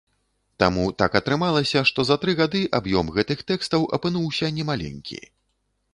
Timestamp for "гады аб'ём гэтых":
2.41-3.47